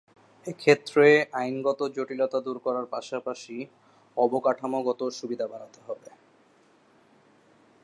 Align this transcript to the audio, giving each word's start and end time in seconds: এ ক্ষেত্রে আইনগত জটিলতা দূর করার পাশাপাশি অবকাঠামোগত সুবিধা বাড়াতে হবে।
এ 0.47 0.51
ক্ষেত্রে 0.53 1.07
আইনগত 1.33 1.79
জটিলতা 1.95 2.39
দূর 2.39 2.57
করার 2.59 2.85
পাশাপাশি 2.85 3.57
অবকাঠামোগত 4.17 5.01
সুবিধা 5.19 5.45
বাড়াতে 5.47 5.79
হবে। 5.87 6.09